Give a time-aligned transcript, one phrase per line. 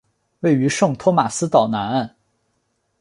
[0.39, 2.15] 位于圣托马斯岛南岸。